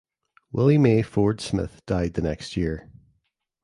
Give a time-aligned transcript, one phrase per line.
[0.51, 2.89] Willie Mae Ford Smith died the next year.